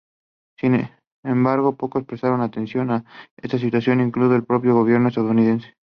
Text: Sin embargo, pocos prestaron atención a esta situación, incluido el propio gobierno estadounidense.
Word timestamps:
Sin 0.57 0.89
embargo, 1.23 1.75
pocos 1.77 2.05
prestaron 2.05 2.41
atención 2.41 2.89
a 2.89 3.05
esta 3.37 3.59
situación, 3.59 4.01
incluido 4.01 4.35
el 4.35 4.43
propio 4.45 4.73
gobierno 4.73 5.09
estadounidense. 5.09 5.75